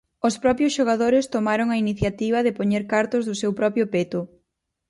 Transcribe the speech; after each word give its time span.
Os 0.27 0.35
propios 0.43 0.75
xogadores 0.77 1.29
tomaron 1.35 1.67
a 1.71 1.79
iniciativa 1.83 2.39
de 2.45 2.55
poñer 2.57 2.83
cartos 2.93 3.23
do 3.25 3.35
seu 3.41 3.51
propio 3.59 3.85
peto. 3.93 4.21